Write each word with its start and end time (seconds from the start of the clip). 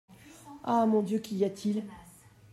Ah! 0.63 0.87
mon 0.87 1.03
Dieu! 1.03 1.19
qu’y 1.19 1.45
a-t-il? 1.45 1.83